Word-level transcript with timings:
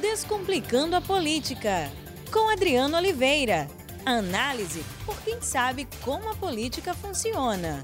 Descomplicando 0.00 0.94
a 0.94 1.00
Política, 1.00 1.88
com 2.30 2.50
Adriano 2.50 2.98
Oliveira. 2.98 3.66
Análise 4.04 4.84
por 5.06 5.18
quem 5.22 5.40
sabe 5.40 5.88
como 6.04 6.30
a 6.30 6.34
política 6.34 6.92
funciona. 6.92 7.82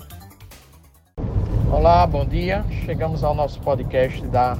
Olá, 1.73 2.07
bom 2.07 2.27
dia. 2.27 2.67
Chegamos 2.85 3.25
ao 3.25 3.35
nosso 3.35 3.59
podcast 3.61 4.21
da 4.27 4.59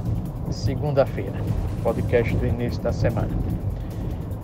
segunda-feira, 0.49 1.39
podcast 1.83 2.35
do 2.35 2.47
início 2.47 2.81
da 2.81 2.91
semana. 2.91 3.29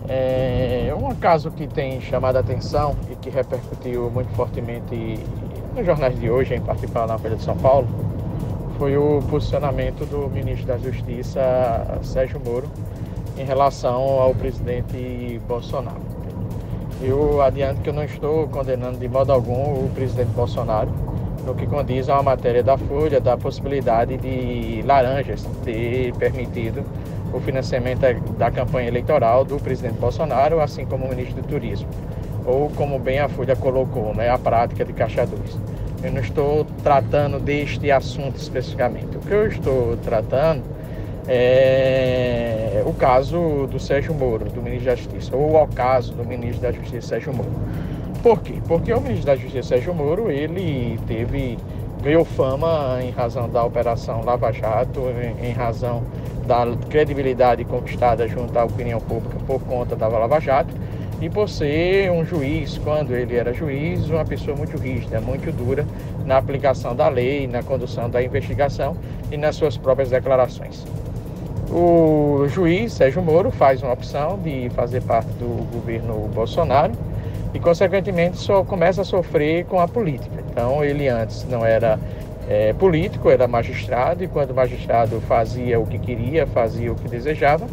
É 0.08 0.94
um 0.96 1.12
caso 1.16 1.50
que 1.50 1.66
tem 1.66 2.00
chamado 2.00 2.36
a 2.36 2.40
atenção 2.40 2.96
e 3.10 3.16
que 3.16 3.28
repercutiu 3.28 4.08
muito 4.08 4.32
fortemente 4.36 5.18
nos 5.74 5.84
jornais 5.84 6.18
de 6.18 6.30
hoje, 6.30 6.54
em 6.54 6.60
particular 6.60 7.08
na 7.08 7.18
Folha 7.18 7.34
de 7.34 7.42
São 7.42 7.56
Paulo, 7.56 7.88
foi 8.78 8.96
o 8.96 9.20
posicionamento 9.28 10.06
do 10.06 10.30
ministro 10.30 10.68
da 10.68 10.78
Justiça, 10.78 11.40
Sérgio 12.02 12.40
Moro, 12.42 12.70
em 13.40 13.44
relação 13.44 14.20
ao 14.20 14.34
presidente 14.34 15.40
Bolsonaro. 15.48 16.00
Eu 17.02 17.40
adianto 17.40 17.80
que 17.80 17.88
eu 17.88 17.94
não 17.94 18.04
estou 18.04 18.46
condenando 18.48 18.98
de 18.98 19.08
modo 19.08 19.32
algum 19.32 19.84
o 19.84 19.90
presidente 19.94 20.28
Bolsonaro, 20.32 20.90
no 21.46 21.54
que 21.54 21.66
condiz 21.66 22.08
uma 22.08 22.22
matéria 22.22 22.62
da 22.62 22.76
Folha 22.76 23.18
da 23.18 23.38
possibilidade 23.38 24.18
de 24.18 24.82
Laranjas 24.82 25.42
ter 25.64 26.12
permitido 26.16 26.84
o 27.32 27.40
financiamento 27.40 28.00
da 28.36 28.50
campanha 28.50 28.88
eleitoral 28.88 29.44
do 29.44 29.56
presidente 29.58 29.98
Bolsonaro, 29.98 30.60
assim 30.60 30.84
como 30.84 31.06
o 31.06 31.08
ministro 31.08 31.40
do 31.40 31.48
Turismo, 31.48 31.88
ou 32.44 32.68
como 32.70 32.98
bem 32.98 33.20
a 33.20 33.28
Folha 33.28 33.56
colocou, 33.56 34.14
né, 34.14 34.28
a 34.28 34.36
prática 34.36 34.84
de 34.84 34.92
Caixa 34.92 35.24
2. 35.24 35.58
Eu 36.02 36.12
não 36.12 36.20
estou 36.20 36.66
tratando 36.82 37.38
deste 37.38 37.90
assunto 37.90 38.36
especificamente. 38.36 39.16
O 39.16 39.20
que 39.20 39.32
eu 39.32 39.46
estou 39.46 39.96
tratando 39.98 40.62
é 41.32 42.82
o 42.84 42.92
caso 42.92 43.68
do 43.70 43.78
Sérgio 43.78 44.12
Moro, 44.12 44.46
do 44.46 44.60
ministro 44.60 44.86
da 44.86 44.96
Justiça, 44.96 45.36
ou 45.36 45.62
o 45.62 45.68
caso 45.68 46.12
do 46.12 46.24
ministro 46.24 46.60
da 46.60 46.72
Justiça, 46.72 47.06
Sérgio 47.06 47.32
Moro. 47.32 47.50
Por 48.20 48.40
quê? 48.40 48.54
Porque 48.66 48.92
o 48.92 49.00
ministro 49.00 49.26
da 49.26 49.36
Justiça, 49.36 49.68
Sérgio 49.68 49.94
Moro, 49.94 50.28
ele 50.28 50.98
teve 51.06 51.56
ganhou 52.02 52.24
fama 52.24 52.98
em 53.02 53.10
razão 53.10 53.48
da 53.48 53.62
operação 53.62 54.24
Lava 54.24 54.50
Jato, 54.50 55.00
em, 55.00 55.50
em 55.50 55.52
razão 55.52 56.02
da 56.46 56.66
credibilidade 56.88 57.64
conquistada 57.64 58.26
junto 58.26 58.58
à 58.58 58.64
opinião 58.64 58.98
pública 59.00 59.38
por 59.46 59.60
conta 59.60 59.94
da 59.94 60.08
Lava 60.08 60.40
Jato 60.40 60.74
e 61.20 61.28
por 61.28 61.48
ser 61.48 62.10
um 62.10 62.24
juiz, 62.24 62.78
quando 62.78 63.14
ele 63.14 63.36
era 63.36 63.52
juiz, 63.52 64.08
uma 64.08 64.24
pessoa 64.24 64.56
muito 64.56 64.76
rígida, 64.78 65.20
muito 65.20 65.52
dura 65.52 65.86
na 66.24 66.38
aplicação 66.38 66.96
da 66.96 67.08
lei, 67.08 67.46
na 67.46 67.62
condução 67.62 68.10
da 68.10 68.20
investigação 68.20 68.96
e 69.30 69.36
nas 69.36 69.54
suas 69.54 69.76
próprias 69.76 70.10
declarações. 70.10 70.84
O 71.70 72.48
juiz 72.48 72.92
Sérgio 72.92 73.22
Moro 73.22 73.52
faz 73.52 73.80
uma 73.80 73.92
opção 73.92 74.36
de 74.38 74.68
fazer 74.70 75.02
parte 75.02 75.28
do 75.34 75.64
governo 75.72 76.28
Bolsonaro 76.34 76.92
e, 77.54 77.60
consequentemente, 77.60 78.38
só 78.38 78.64
começa 78.64 79.02
a 79.02 79.04
sofrer 79.04 79.64
com 79.66 79.80
a 79.80 79.86
política. 79.86 80.42
Então, 80.50 80.82
ele 80.82 81.06
antes 81.06 81.44
não 81.48 81.64
era 81.64 81.96
é, 82.48 82.72
político, 82.72 83.30
era 83.30 83.46
magistrado, 83.46 84.24
e 84.24 84.28
quando 84.28 84.52
magistrado 84.52 85.20
fazia 85.20 85.78
o 85.78 85.86
que 85.86 85.98
queria, 85.98 86.44
fazia 86.44 86.90
o 86.90 86.96
que 86.96 87.08
desejava, 87.08 87.68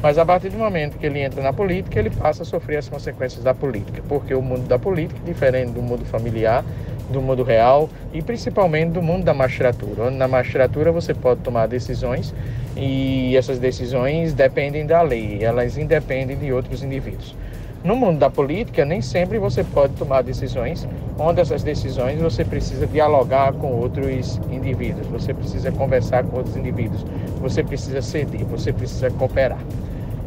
mas 0.00 0.16
a 0.16 0.24
partir 0.24 0.50
do 0.50 0.58
momento 0.58 0.96
que 0.96 1.04
ele 1.04 1.20
entra 1.20 1.42
na 1.42 1.52
política, 1.52 1.98
ele 1.98 2.10
passa 2.10 2.42
a 2.42 2.46
sofrer 2.46 2.76
as 2.76 2.88
consequências 2.88 3.42
da 3.42 3.52
política, 3.52 4.00
porque 4.08 4.32
o 4.32 4.40
mundo 4.40 4.68
da 4.68 4.78
política, 4.78 5.20
diferente 5.24 5.72
do 5.72 5.82
mundo 5.82 6.04
familiar, 6.04 6.64
do 7.10 7.20
mundo 7.20 7.42
real 7.42 7.88
e 8.12 8.22
principalmente 8.22 8.92
do 8.92 9.02
mundo 9.02 9.24
da 9.24 9.34
magistratura. 9.34 10.04
Onde 10.04 10.16
na 10.16 10.28
magistratura 10.28 10.90
você 10.92 11.12
pode 11.12 11.40
tomar 11.40 11.66
decisões 11.66 12.34
e 12.76 13.36
essas 13.36 13.58
decisões 13.58 14.32
dependem 14.32 14.86
da 14.86 15.02
lei, 15.02 15.42
elas 15.42 15.76
independem 15.76 16.36
de 16.36 16.52
outros 16.52 16.82
indivíduos. 16.82 17.34
No 17.82 17.96
mundo 17.96 18.18
da 18.18 18.28
política, 18.28 18.84
nem 18.84 19.00
sempre 19.00 19.38
você 19.38 19.64
pode 19.64 19.94
tomar 19.94 20.22
decisões, 20.22 20.86
onde 21.18 21.40
essas 21.40 21.62
decisões 21.62 22.20
você 22.20 22.44
precisa 22.44 22.86
dialogar 22.86 23.54
com 23.54 23.72
outros 23.72 24.38
indivíduos, 24.50 25.06
você 25.06 25.32
precisa 25.32 25.72
conversar 25.72 26.24
com 26.24 26.36
outros 26.36 26.56
indivíduos, 26.56 27.04
você 27.40 27.64
precisa 27.64 28.02
ceder, 28.02 28.44
você 28.44 28.70
precisa 28.70 29.10
cooperar. 29.10 29.60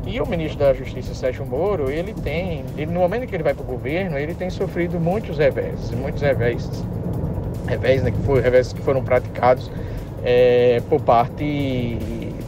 E 0.05 0.19
o 0.19 0.25
ministro 0.25 0.59
da 0.59 0.73
Justiça, 0.73 1.13
Sérgio 1.13 1.45
Moro, 1.45 1.89
ele 1.89 2.13
tem, 2.13 2.65
ele, 2.77 2.91
no 2.91 2.99
momento 2.99 3.25
que 3.25 3.35
ele 3.35 3.43
vai 3.43 3.53
para 3.53 3.63
o 3.63 3.65
governo, 3.65 4.17
ele 4.17 4.33
tem 4.33 4.49
sofrido 4.49 4.99
muitos 4.99 5.37
revés, 5.37 5.91
muitos 5.91 6.21
revés, 6.21 6.69
revés, 7.67 8.03
né, 8.03 8.11
que, 8.11 8.39
revés 8.41 8.73
que 8.73 8.81
foram 8.81 9.01
praticados 9.01 9.71
é, 10.23 10.81
por 10.89 11.01
parte 11.01 11.97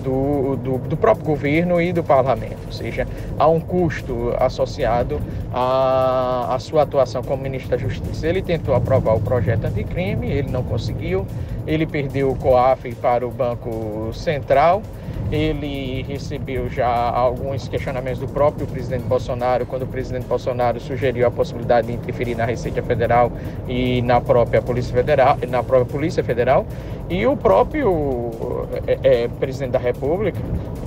do, 0.04 0.58
do, 0.58 0.78
do, 0.78 0.98
próprio 0.98 1.26
governo 1.26 1.82
e 1.82 1.94
do 1.94 2.04
parlamento, 2.04 2.60
ou 2.68 2.74
seja, 2.74 3.08
há 3.40 3.48
um 3.48 3.60
custo 3.60 4.34
associado 4.38 5.20
à, 5.54 6.54
à 6.54 6.60
sua 6.60 6.84
atuação 6.84 7.24
como 7.24 7.42
ministro 7.42 7.72
da 7.72 7.78
Justiça. 7.78 8.28
Ele 8.28 8.42
tentou 8.42 8.76
aprovar 8.76 9.16
o 9.16 9.22
projeto 9.22 9.66
anticrime, 9.66 10.30
ele 10.30 10.52
não 10.52 10.62
conseguiu, 10.62 11.26
ele 11.66 11.88
perdeu 11.88 12.32
o 12.32 12.36
COAF 12.36 12.94
para 12.96 13.26
o 13.26 13.32
Banco 13.32 14.12
Central 14.14 14.82
ele 15.32 16.04
recebeu 16.04 16.70
já 16.70 16.88
alguns 16.88 17.68
questionamentos 17.68 18.20
do 18.20 18.28
próprio 18.28 18.68
presidente 18.68 19.04
Bolsonaro, 19.04 19.66
quando 19.66 19.84
o 19.84 19.88
presidente 19.88 20.26
Bolsonaro 20.26 20.80
sugeriu 20.80 21.28
a 21.28 21.32
possibilidade 21.32 21.88
de 21.88 21.94
interferir 21.94 22.36
na 22.36 22.46
Receita 22.46 22.82
Federal 22.84 23.32
e 23.68 24.02
na 24.02 24.22
própria 24.22 24.62
Polícia 24.62 24.94
Federal, 24.94 25.38
na 25.48 25.64
própria 25.64 25.92
Polícia 25.92 26.24
Federal. 26.24 26.66
E 27.10 27.26
o 27.26 27.36
próprio 27.36 28.68
é, 28.88 29.24
é, 29.24 29.28
presidente 29.28 29.72
da 29.72 29.80
República 29.80 30.40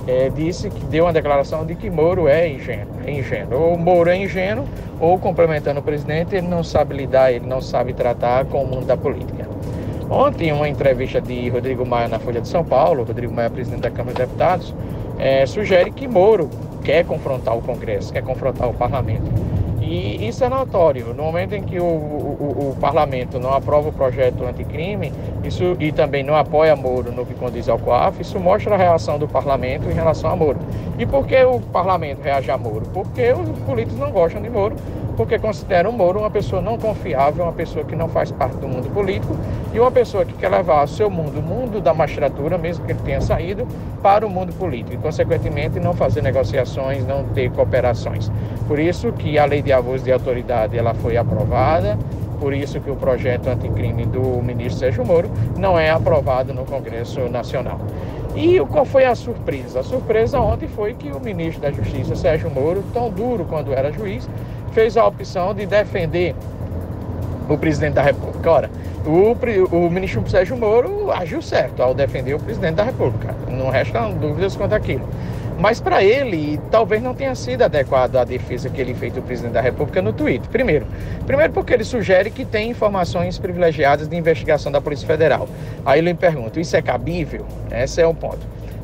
é, 0.07 0.29
disse 0.29 0.69
que 0.69 0.83
deu 0.85 1.05
uma 1.05 1.13
declaração 1.13 1.65
de 1.65 1.75
que 1.75 1.89
Moro 1.89 2.27
é 2.27 2.47
ingênuo, 2.47 2.93
é 3.05 3.11
ingênuo. 3.11 3.59
Ou 3.59 3.77
Moro 3.77 4.09
é 4.09 4.17
ingênuo, 4.17 4.65
ou 4.99 5.17
complementando 5.17 5.79
o 5.79 5.83
presidente, 5.83 6.35
ele 6.35 6.47
não 6.47 6.63
sabe 6.63 6.95
lidar, 6.95 7.31
ele 7.31 7.45
não 7.45 7.61
sabe 7.61 7.93
tratar 7.93 8.45
com 8.45 8.63
o 8.63 8.67
mundo 8.67 8.85
da 8.85 8.97
política. 8.97 9.48
Ontem, 10.09 10.51
uma 10.51 10.67
entrevista 10.67 11.21
de 11.21 11.49
Rodrigo 11.49 11.85
Maia 11.85 12.07
na 12.07 12.17
Folha 12.17 12.41
de 12.41 12.47
São 12.47 12.65
Paulo, 12.65 13.03
Rodrigo 13.03 13.31
Maia, 13.31 13.49
presidente 13.49 13.81
da 13.81 13.91
Câmara 13.91 14.15
de 14.15 14.21
Deputados, 14.21 14.73
é, 15.19 15.45
sugere 15.45 15.91
que 15.91 16.07
Moro 16.07 16.49
quer 16.83 17.05
confrontar 17.05 17.55
o 17.55 17.61
Congresso, 17.61 18.11
quer 18.11 18.23
confrontar 18.23 18.67
o 18.67 18.73
parlamento. 18.73 19.31
E 19.79 20.27
isso 20.27 20.43
é 20.43 20.49
notório. 20.49 21.13
No 21.13 21.23
momento 21.23 21.53
em 21.53 21.61
que 21.61 21.79
o, 21.79 21.83
o, 21.83 22.71
o 22.71 22.77
parlamento 22.79 23.39
não 23.39 23.53
aprova 23.53 23.89
o 23.89 23.91
projeto 23.91 24.43
anticrime 24.45 25.13
isso, 25.43 25.75
e 25.79 25.91
também 25.91 26.23
não 26.23 26.35
apoia 26.35 26.75
Moro 26.75 27.11
no 27.11 27.23
que 27.23 27.35
condiz 27.35 27.69
ao 27.69 27.77
COAF, 27.77 28.21
isso 28.21 28.39
mostra 28.39 28.73
a 28.73 28.77
reação 28.77 29.19
do 29.19 29.27
parlamento 29.27 29.89
em 29.89 29.93
relação 29.93 30.31
a 30.31 30.35
Moro. 30.35 30.57
E 30.97 31.05
por 31.05 31.27
que 31.27 31.43
o 31.43 31.59
parlamento 31.59 32.21
reage 32.23 32.49
a 32.49 32.57
Moro? 32.57 32.85
Porque 32.93 33.31
os 33.31 33.59
políticos 33.59 33.99
não 33.99 34.11
gostam 34.11 34.41
de 34.41 34.49
Moro 34.49 34.75
porque 35.19 35.37
considera 35.37 35.89
o 35.89 35.91
Moro 35.91 36.19
uma 36.19 36.31
pessoa 36.31 36.61
não 36.61 36.77
confiável, 36.77 37.43
uma 37.43 37.51
pessoa 37.51 37.83
que 37.83 37.93
não 37.93 38.07
faz 38.07 38.31
parte 38.31 38.55
do 38.55 38.69
mundo 38.69 38.89
político 38.93 39.35
e 39.73 39.77
uma 39.77 39.91
pessoa 39.91 40.23
que 40.23 40.31
quer 40.31 40.47
levar 40.47 40.85
o 40.85 40.87
seu 40.87 41.09
mundo, 41.09 41.41
o 41.41 41.43
mundo 41.43 41.81
da 41.81 41.93
magistratura, 41.93 42.57
mesmo 42.57 42.85
que 42.85 42.93
ele 42.93 43.01
tenha 43.03 43.19
saído, 43.19 43.67
para 44.01 44.25
o 44.25 44.29
mundo 44.29 44.53
político 44.53 44.93
e, 44.93 44.97
consequentemente, 44.97 45.77
não 45.77 45.93
fazer 45.93 46.21
negociações, 46.21 47.05
não 47.05 47.25
ter 47.25 47.51
cooperações. 47.51 48.31
Por 48.65 48.79
isso 48.79 49.11
que 49.11 49.37
a 49.37 49.43
lei 49.43 49.61
de 49.61 49.73
abuso 49.73 50.05
de 50.05 50.11
autoridade 50.13 50.77
ela 50.77 50.93
foi 50.93 51.17
aprovada, 51.17 51.99
por 52.39 52.53
isso 52.53 52.79
que 52.79 52.89
o 52.89 52.95
projeto 52.95 53.47
anticrime 53.47 54.05
do 54.05 54.41
ministro 54.41 54.79
Sérgio 54.79 55.05
Moro 55.05 55.29
não 55.57 55.77
é 55.77 55.89
aprovado 55.89 56.53
no 56.53 56.63
Congresso 56.63 57.27
Nacional. 57.27 57.81
E 58.35 58.57
qual 58.59 58.85
foi 58.85 59.03
a 59.03 59.15
surpresa? 59.15 59.81
A 59.81 59.83
surpresa 59.83 60.39
ontem 60.39 60.69
foi 60.69 60.93
que 60.93 61.11
o 61.11 61.19
ministro 61.19 61.61
da 61.61 61.71
Justiça, 61.71 62.15
Sérgio 62.15 62.49
Moro, 62.49 62.83
tão 62.93 63.09
duro 63.09 63.43
quando 63.49 63.73
era 63.73 63.91
juiz, 63.91 64.29
fez 64.69 64.97
a 64.97 65.05
opção 65.05 65.53
de 65.53 65.65
defender 65.65 66.35
o 67.47 67.57
presidente 67.57 67.93
da 67.93 68.01
República. 68.01 68.49
Ora, 68.49 68.69
o, 69.05 69.75
o 69.75 69.89
ministro 69.89 70.27
Sérgio 70.29 70.57
Moro 70.57 71.11
agiu 71.11 71.41
certo 71.41 71.81
ao 71.81 71.93
defender 71.93 72.33
o 72.33 72.39
presidente 72.39 72.75
da 72.75 72.83
República. 72.83 73.35
Não 73.49 73.69
restam 73.69 74.13
dúvidas 74.13 74.55
quanto 74.55 74.73
aquilo. 74.73 75.07
Mas 75.59 75.81
para 75.81 76.01
ele, 76.01 76.57
talvez 76.71 77.03
não 77.03 77.13
tenha 77.13 77.35
sido 77.35 77.63
adequada 77.63 78.21
a 78.21 78.23
defesa 78.23 78.69
que 78.69 78.79
ele 78.79 78.93
fez 78.93 79.11
do 79.11 79.21
presidente 79.21 79.53
da 79.53 79.61
República 79.61 80.01
no 80.01 80.13
Twitter. 80.13 80.49
Primeiro, 80.49 80.85
primeiro 81.25 81.51
porque 81.51 81.73
ele 81.73 81.83
sugere 81.83 82.31
que 82.31 82.45
tem 82.45 82.69
informações 82.69 83.37
privilegiadas 83.37 84.07
de 84.07 84.15
investigação 84.15 84.71
da 84.71 84.79
Polícia 84.79 85.05
Federal. 85.05 85.49
Aí 85.85 85.99
eu 85.99 86.03
lhe 86.05 86.13
pergunto, 86.13 86.61
isso 86.61 86.77
é 86.77 86.81
cabível? 86.81 87.45
Esse 87.69 88.01
é 88.01 88.07
o 88.07 88.13
ponto. 88.13 88.39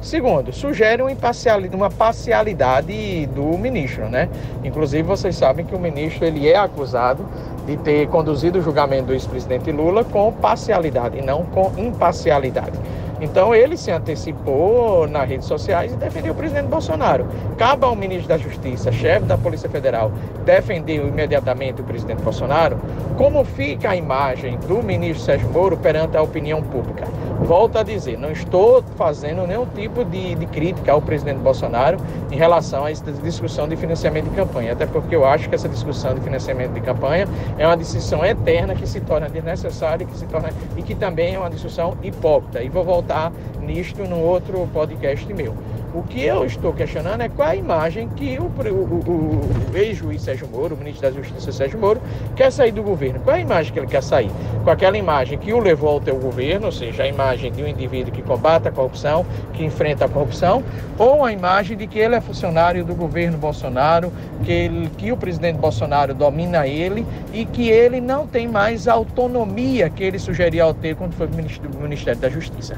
Segundo, 0.06 0.54
sugere 0.54 1.02
uma 1.02 1.90
parcialidade 1.90 3.25
do 3.34 3.57
ministro, 3.57 4.07
né? 4.07 4.30
Inclusive, 4.63 5.02
vocês 5.02 5.36
sabem 5.36 5.66
que 5.66 5.74
o 5.74 5.80
ministro 5.80 6.24
ele 6.25 6.48
é 6.48 6.56
acusado 6.56 7.25
de 7.66 7.75
ter 7.78 8.07
conduzido 8.10 8.60
o 8.60 8.62
julgamento 8.62 9.07
do 9.07 9.13
ex-presidente 9.13 9.72
Lula 9.72 10.04
com 10.04 10.31
parcialidade 10.31 11.18
e 11.18 11.24
não 11.24 11.44
com 11.46 11.72
imparcialidade. 11.75 12.78
Então 13.19 13.56
ele 13.56 13.78
se 13.78 13.90
antecipou 13.90 15.07
nas 15.07 15.28
redes 15.28 15.48
sociais 15.48 15.94
e 15.94 15.96
defendeu 15.96 16.34
o 16.34 16.36
presidente 16.36 16.68
Bolsonaro. 16.68 17.25
Cabe 17.58 17.86
ao 17.86 17.96
ministro 17.96 18.28
da 18.28 18.38
Justiça, 18.38 18.92
chefe 18.92 19.25
da 19.25 19.38
Polícia 19.38 19.69
Federal, 19.69 20.12
defender 20.44 20.98
imediatamente 20.98 21.81
o 21.81 21.84
presidente 21.84 22.22
Bolsonaro. 22.22 22.78
Como 23.18 23.46
fica 23.46 23.92
a 23.92 23.96
imagem 23.96 24.58
do 24.68 24.84
ministro 24.84 25.24
Sérgio 25.24 25.50
Moro 25.50 25.78
perante 25.78 26.18
a 26.18 26.22
opinião 26.22 26.62
pública? 26.62 27.08
Volto 27.40 27.78
a 27.78 27.84
dizer, 27.84 28.18
não 28.18 28.30
estou 28.30 28.84
fazendo 28.98 29.48
nenhum 29.48 29.66
tipo 29.68 30.04
de, 30.04 30.36
de 30.36 30.46
crítica 30.48 30.92
ao 30.92 31.02
presidente 31.02 31.38
Bolsonaro 31.38 31.98
em 32.30 32.36
relação 32.36 32.84
a 32.84 32.92
essa 32.92 33.10
discussão 33.14 33.70
de 33.70 33.78
financiamento 33.78 34.26
de 34.26 34.36
campanha, 34.36 34.74
até 34.74 34.86
porque 34.86 35.16
eu 35.16 35.26
acho 35.26 35.48
que 35.48 35.56
essa 35.56 35.70
discussão 35.70 36.14
de 36.14 36.20
financiamento 36.20 36.74
de 36.74 36.82
campanha 36.82 37.26
é 37.58 37.66
uma 37.66 37.78
discussão 37.78 38.26
eterna 38.26 38.76
que 38.76 38.86
se 38.86 39.00
torna 39.00 39.30
desnecessária 39.30 40.06
que 40.06 40.18
se 40.18 40.26
torna, 40.26 40.50
e 40.76 40.84
que 40.84 40.94
também 40.94 41.36
é 41.36 41.40
uma 41.40 41.50
discussão 41.50 41.96
hipócrita. 42.04 42.62
E 42.62 42.68
vou 42.68 42.84
voltar 42.84 43.32
nisto 43.62 44.04
num 44.04 44.22
outro 44.22 44.68
podcast 44.74 45.34
meu. 45.34 45.56
O 45.96 46.04
que 46.04 46.22
eu 46.26 46.44
estou 46.44 46.74
questionando 46.74 47.22
é 47.22 47.30
qual 47.30 47.48
a 47.48 47.56
imagem 47.56 48.10
que 48.10 48.38
o, 48.38 48.44
o, 48.44 49.72
o, 49.72 49.78
ex-juiz 49.78 50.22
Sérgio 50.22 50.46
Moro, 50.46 50.76
o 50.76 50.78
ministro 50.78 51.04
da 51.04 51.12
Justiça 51.16 51.54
Sérgio 51.54 51.80
Moro, 51.80 52.02
quer 52.36 52.52
sair 52.52 52.74
do 52.74 52.84
governo. 52.84 53.22
Qual 53.22 53.34
a 53.34 53.40
imagem 53.40 53.72
que 53.72 53.80
ele 53.80 53.88
quer 53.88 54.04
sair? 54.04 54.30
Com 54.66 54.70
aquela 54.70 54.98
imagem 54.98 55.38
que 55.38 55.54
o 55.54 55.60
levou 55.60 55.92
ao 55.92 56.02
teu 56.02 56.18
governo, 56.18 56.66
ou 56.66 56.72
seja, 56.74 57.04
a 57.04 57.08
imagem 57.08 57.50
de 57.50 57.64
um 57.64 57.68
indivíduo 57.68 58.12
que 58.12 58.22
combate 58.22 58.68
a 58.68 58.74
corrupção, 58.74 59.26
que 59.54 59.64
enfrenta 59.64 60.04
a 60.04 60.10
corrupção, 60.10 60.62
ou 61.00 61.24
a 61.24 61.32
imagem 61.32 61.78
de 61.78 61.88
que 61.88 61.98
ele 61.98 62.16
é 62.16 62.20
funcionário 62.20 62.84
do 62.84 62.94
governo 62.94 63.38
Bolsonaro, 63.38 64.12
que, 64.44 64.52
ele, 64.52 64.90
que 64.98 65.14
o 65.14 65.18
presidente 65.18 65.60
Bolsonaro 65.60 66.14
domina 66.14 66.68
ele 66.68 67.06
e 67.32 67.46
que 67.46 67.70
ele 67.70 68.02
não 68.02 68.28
tem 68.28 68.50
mais 68.50 68.90
a 68.90 68.94
autonomia 68.94 69.90
que 69.90 70.04
ele 70.04 70.20
sugeria 70.20 70.64
ao 70.64 70.74
ter 70.74 70.94
quando 70.98 71.14
foi 71.14 71.28
ministro 71.28 71.70
do 71.70 71.78
Ministério 71.78 72.20
da 72.20 72.28
Justiça. 72.28 72.76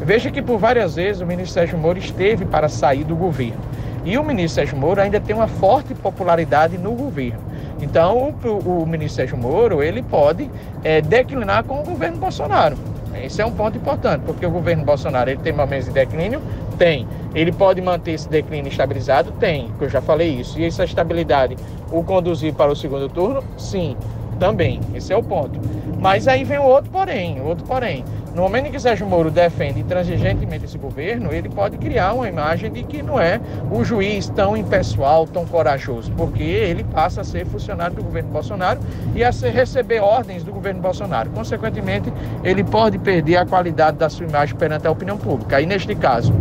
Veja 0.00 0.30
que 0.30 0.40
por 0.40 0.58
várias 0.58 0.94
vezes 0.94 1.20
o 1.20 1.26
ministro 1.26 1.54
Sérgio 1.54 1.76
Moro 1.76 1.98
esteve 1.98 2.44
para 2.58 2.68
sair 2.68 3.04
do 3.04 3.14
governo. 3.14 3.60
E 4.04 4.18
o 4.18 4.24
ministro 4.24 4.56
Sérgio 4.56 4.76
Moro 4.76 5.00
ainda 5.00 5.20
tem 5.20 5.36
uma 5.36 5.46
forte 5.46 5.94
popularidade 5.94 6.76
no 6.76 6.90
governo. 6.90 7.38
Então, 7.80 8.34
o, 8.44 8.82
o 8.82 8.86
ministro 8.86 9.14
Sérgio 9.14 9.36
Moro 9.36 9.80
ele 9.80 10.02
pode 10.02 10.50
é, 10.82 11.00
declinar 11.00 11.62
com 11.62 11.80
o 11.80 11.84
governo 11.84 12.18
Bolsonaro. 12.18 12.76
Esse 13.22 13.40
é 13.40 13.46
um 13.46 13.52
ponto 13.52 13.78
importante, 13.78 14.22
porque 14.26 14.44
o 14.44 14.50
governo 14.50 14.84
Bolsonaro 14.84 15.30
ele 15.30 15.40
tem 15.40 15.52
momentos 15.52 15.86
de 15.86 15.92
declínio? 15.92 16.42
Tem. 16.76 17.06
Ele 17.32 17.52
pode 17.52 17.80
manter 17.80 18.12
esse 18.12 18.28
declínio 18.28 18.68
estabilizado? 18.68 19.30
Tem, 19.38 19.70
que 19.78 19.84
eu 19.84 19.88
já 19.88 20.00
falei 20.00 20.28
isso. 20.28 20.58
E 20.58 20.64
essa 20.64 20.82
estabilidade 20.82 21.56
o 21.92 22.02
conduzir 22.02 22.54
para 22.54 22.72
o 22.72 22.76
segundo 22.76 23.08
turno? 23.08 23.44
Sim, 23.56 23.96
também. 24.40 24.80
Esse 24.94 25.12
é 25.12 25.16
o 25.16 25.22
ponto. 25.22 25.60
Mas 26.00 26.26
aí 26.26 26.42
vem 26.42 26.58
o 26.58 26.64
outro 26.64 26.90
porém, 26.90 27.40
outro 27.40 27.64
porém. 27.66 28.04
No 28.38 28.44
momento 28.44 28.66
em 28.66 28.70
que 28.70 28.78
Sérgio 28.78 29.04
Moro 29.04 29.32
defende 29.32 29.80
intransigentemente 29.80 30.64
esse 30.64 30.78
governo, 30.78 31.32
ele 31.32 31.48
pode 31.48 31.76
criar 31.76 32.12
uma 32.12 32.28
imagem 32.28 32.70
de 32.70 32.84
que 32.84 33.02
não 33.02 33.18
é 33.18 33.40
o 33.68 33.82
juiz 33.82 34.28
tão 34.28 34.56
impessoal, 34.56 35.26
tão 35.26 35.44
corajoso, 35.44 36.12
porque 36.12 36.44
ele 36.44 36.84
passa 36.84 37.22
a 37.22 37.24
ser 37.24 37.44
funcionário 37.46 37.96
do 37.96 38.02
governo 38.04 38.30
Bolsonaro 38.30 38.78
e 39.12 39.24
a 39.24 39.30
receber 39.30 39.98
ordens 39.98 40.44
do 40.44 40.52
governo 40.52 40.80
Bolsonaro. 40.80 41.30
Consequentemente, 41.30 42.12
ele 42.44 42.62
pode 42.62 42.96
perder 43.00 43.38
a 43.38 43.44
qualidade 43.44 43.96
da 43.96 44.08
sua 44.08 44.24
imagem 44.24 44.54
perante 44.54 44.86
a 44.86 44.90
opinião 44.92 45.18
pública. 45.18 45.56
Aí, 45.56 45.66
neste 45.66 45.96
caso, 45.96 46.32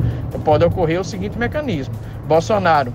pode 0.46 0.64
ocorrer 0.64 1.02
o 1.02 1.04
seguinte 1.04 1.36
mecanismo: 1.36 1.96
Bolsonaro 2.28 2.94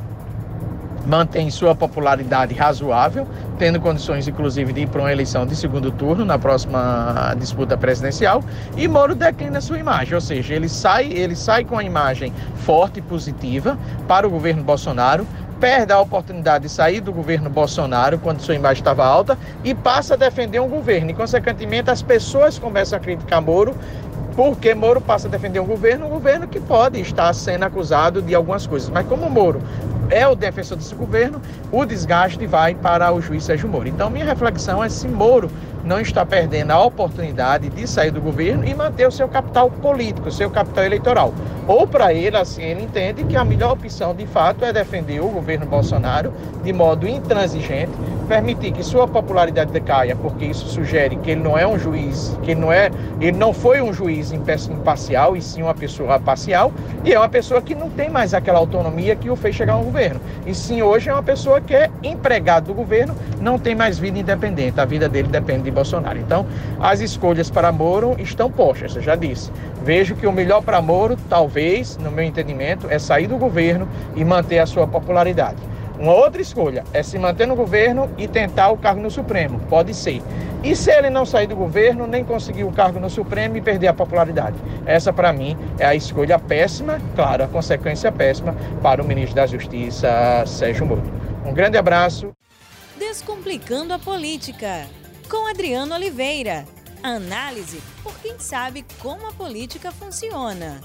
mantém 1.05 1.50
sua 1.50 1.75
popularidade 1.75 2.55
razoável, 2.55 3.26
tendo 3.62 3.78
condições, 3.78 4.26
inclusive, 4.26 4.72
de 4.72 4.80
ir 4.80 4.88
para 4.88 5.02
uma 5.02 5.12
eleição 5.12 5.46
de 5.46 5.54
segundo 5.54 5.92
turno 5.92 6.24
na 6.24 6.36
próxima 6.36 7.32
disputa 7.38 7.76
presidencial, 7.76 8.42
e 8.76 8.88
Moro 8.88 9.14
declina 9.14 9.60
sua 9.60 9.78
imagem, 9.78 10.16
ou 10.16 10.20
seja, 10.20 10.52
ele 10.52 10.68
sai, 10.68 11.12
ele 11.12 11.36
sai 11.36 11.64
com 11.64 11.78
a 11.78 11.84
imagem 11.84 12.32
forte 12.56 12.98
e 12.98 13.02
positiva 13.02 13.78
para 14.08 14.26
o 14.26 14.30
governo 14.30 14.64
Bolsonaro, 14.64 15.24
perde 15.60 15.92
a 15.92 16.00
oportunidade 16.00 16.64
de 16.64 16.70
sair 16.70 17.00
do 17.00 17.12
governo 17.12 17.48
Bolsonaro 17.48 18.18
quando 18.18 18.40
sua 18.40 18.56
imagem 18.56 18.80
estava 18.80 19.04
alta 19.04 19.38
e 19.62 19.72
passa 19.76 20.14
a 20.14 20.16
defender 20.16 20.58
um 20.58 20.68
governo. 20.68 21.12
E, 21.12 21.14
consequentemente, 21.14 21.88
as 21.88 22.02
pessoas 22.02 22.58
começam 22.58 22.98
a 22.98 23.00
criticar 23.00 23.40
Moro 23.40 23.76
porque 24.34 24.74
Moro 24.74 25.00
passa 25.00 25.28
a 25.28 25.30
defender 25.30 25.60
um 25.60 25.66
governo, 25.66 26.06
um 26.06 26.08
governo 26.08 26.48
que 26.48 26.58
pode 26.58 27.00
estar 27.00 27.32
sendo 27.32 27.64
acusado 27.64 28.20
de 28.20 28.34
algumas 28.34 28.66
coisas. 28.66 28.88
Mas 28.88 29.06
como 29.06 29.30
Moro 29.30 29.62
é 30.12 30.28
o 30.28 30.34
defensor 30.34 30.76
desse 30.76 30.94
governo, 30.94 31.40
o 31.70 31.84
desgaste 31.84 32.46
vai 32.46 32.74
para 32.74 33.12
o 33.12 33.20
juiz 33.20 33.44
Sérgio 33.44 33.68
Moro. 33.68 33.88
Então, 33.88 34.10
minha 34.10 34.24
reflexão 34.24 34.84
é 34.84 34.88
se 34.88 35.08
Moro 35.08 35.50
não 35.84 35.98
está 36.00 36.24
perdendo 36.24 36.70
a 36.70 36.84
oportunidade 36.84 37.68
de 37.68 37.86
sair 37.88 38.10
do 38.10 38.20
governo 38.20 38.64
e 38.64 38.74
manter 38.74 39.08
o 39.08 39.10
seu 39.10 39.28
capital 39.28 39.70
político, 39.70 40.28
o 40.28 40.32
seu 40.32 40.50
capital 40.50 40.84
eleitoral. 40.84 41.34
Ou 41.66 41.86
para 41.86 42.12
ele, 42.12 42.36
assim, 42.36 42.62
ele 42.62 42.82
entende 42.82 43.24
que 43.24 43.36
a 43.36 43.44
melhor 43.44 43.72
opção 43.72 44.14
de 44.14 44.26
fato 44.26 44.64
é 44.64 44.72
defender 44.72 45.20
o 45.20 45.28
governo 45.28 45.64
Bolsonaro 45.64 46.32
de 46.62 46.72
modo 46.72 47.06
intransigente, 47.06 47.92
permitir 48.28 48.72
que 48.72 48.82
sua 48.82 49.06
popularidade 49.06 49.72
decaia, 49.72 50.16
porque 50.16 50.46
isso 50.46 50.66
sugere 50.66 51.16
que 51.16 51.30
ele 51.30 51.42
não 51.42 51.56
é 51.56 51.66
um 51.66 51.78
juiz, 51.78 52.36
que 52.42 52.52
ele 52.52 52.60
não 52.60 52.72
é, 52.72 52.90
ele 53.20 53.36
não 53.36 53.52
foi 53.52 53.80
um 53.80 53.92
juiz 53.92 54.32
imparcial 54.32 55.36
e 55.36 55.42
sim 55.42 55.62
uma 55.62 55.74
pessoa 55.74 56.18
parcial, 56.18 56.72
e 57.04 57.12
é 57.12 57.18
uma 57.18 57.28
pessoa 57.28 57.60
que 57.60 57.74
não 57.74 57.90
tem 57.90 58.08
mais 58.08 58.34
aquela 58.34 58.58
autonomia 58.58 59.14
que 59.14 59.30
o 59.30 59.36
fez 59.36 59.54
chegar 59.54 59.74
ao 59.74 59.82
governo. 59.82 60.20
E 60.46 60.54
sim, 60.54 60.82
hoje 60.82 61.10
é 61.10 61.12
uma 61.12 61.22
pessoa 61.22 61.60
que 61.60 61.74
é 61.74 61.90
empregado 62.02 62.66
do 62.66 62.74
governo, 62.74 63.14
não 63.40 63.58
tem 63.58 63.74
mais 63.74 63.98
vida 63.98 64.18
independente, 64.18 64.80
a 64.80 64.84
vida 64.84 65.08
dele 65.08 65.28
depende 65.28 65.62
de 65.62 65.70
Bolsonaro. 65.70 66.18
Então, 66.18 66.46
as 66.80 67.00
escolhas 67.00 67.50
para 67.50 67.70
Moro 67.70 68.16
estão 68.18 68.50
postas, 68.50 68.96
eu 68.96 69.02
já 69.02 69.14
disse. 69.14 69.50
Vejo 69.84 70.14
que 70.14 70.26
o 70.26 70.32
melhor 70.32 70.62
para 70.62 70.81
Moro, 70.81 71.17
talvez, 71.29 71.96
no 71.96 72.11
meu 72.11 72.25
entendimento, 72.25 72.87
é 72.88 72.99
sair 72.99 73.26
do 73.26 73.37
governo 73.37 73.88
e 74.14 74.25
manter 74.25 74.61
a 74.61 74.67
sua 74.67 74.87
popularidade. 74.87 75.58
Uma 75.99 76.14
outra 76.14 76.40
escolha 76.40 76.84
é 76.93 77.02
se 77.02 77.19
manter 77.19 77.46
no 77.46 77.56
governo 77.56 78.08
e 78.17 78.29
tentar 78.29 78.70
o 78.70 78.76
cargo 78.76 79.00
no 79.00 79.11
Supremo. 79.11 79.61
Pode 79.69 79.93
ser. 79.93 80.23
E 80.62 80.76
se 80.76 80.90
ele 80.93 81.11
não 81.11 81.26
sair 81.26 81.49
do 81.49 81.56
governo, 81.56 82.06
nem 82.06 82.25
conseguir 82.25 82.62
o 82.62 82.70
cargo 82.70 83.00
no 83.00 83.11
Supremo 83.11 83.56
e 83.56 83.61
perder 83.61 83.88
a 83.88 83.93
popularidade? 83.93 84.56
Essa, 84.87 85.12
para 85.12 85.32
mim, 85.32 85.56
é 85.79 85.84
a 85.84 85.94
escolha 85.94 86.38
péssima, 86.38 87.00
claro, 87.17 87.43
a 87.43 87.49
consequência 87.49 88.12
péssima 88.12 88.55
para 88.81 89.02
o 89.02 89.05
ministro 89.05 89.34
da 89.34 89.46
Justiça, 89.46 90.44
Sérgio 90.46 90.87
Moro. 90.87 91.02
Um 91.44 91.52
grande 91.52 91.76
abraço. 91.76 92.31
Descomplicando 92.96 93.93
a 93.93 93.99
política 93.99 94.87
com 95.29 95.49
Adriano 95.49 95.94
Oliveira. 95.94 96.64
Análise 97.02 97.82
por 98.04 98.16
quem 98.20 98.38
sabe 98.38 98.84
como 99.00 99.26
a 99.26 99.32
política 99.32 99.90
funciona. 99.90 100.81